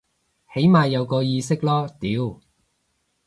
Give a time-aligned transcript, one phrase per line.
[0.51, 2.39] 起碼有個意識囉屌